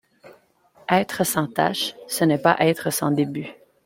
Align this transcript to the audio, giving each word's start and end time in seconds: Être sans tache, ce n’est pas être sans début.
Être 0.89 1.23
sans 1.23 1.45
tache, 1.45 1.93
ce 2.07 2.23
n’est 2.25 2.39
pas 2.41 2.55
être 2.57 2.89
sans 2.91 3.11
début. 3.11 3.45